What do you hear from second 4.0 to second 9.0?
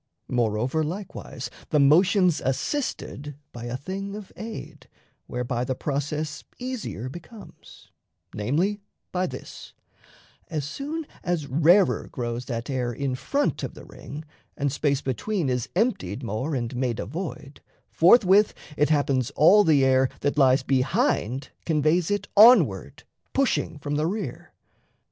of aid (Whereby the process easier becomes), Namely,